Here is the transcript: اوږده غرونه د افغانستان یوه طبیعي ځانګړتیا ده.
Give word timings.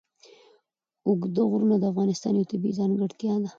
اوږده 1.07 1.41
غرونه 1.49 1.75
د 1.79 1.83
افغانستان 1.91 2.33
یوه 2.35 2.49
طبیعي 2.51 2.77
ځانګړتیا 2.79 3.33
ده. 3.41 3.49